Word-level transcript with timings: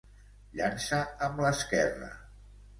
Llança 0.61 1.03
amb 1.27 1.45
l'esquerra. 1.45 2.11